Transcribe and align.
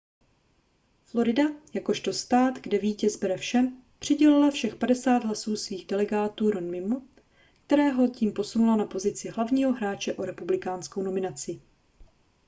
florida 1.05 1.43
jakožto 1.73 2.13
stát 2.13 2.59
kde 2.59 2.77
vítěz 2.79 3.17
bere 3.19 3.37
vše 3.37 3.71
přidělila 3.99 4.51
všech 4.51 4.75
padesát 4.75 5.23
hlasů 5.23 5.55
svých 5.55 5.85
delegátů 5.87 6.51
romneymu 6.51 7.07
kterého 7.67 8.07
tím 8.07 8.33
posunula 8.33 8.75
na 8.75 8.85
pozici 8.85 9.29
hlavního 9.29 9.73
hráče 9.73 10.13
o 10.13 10.25
republikánskou 10.25 11.03
nominaci 11.03 11.61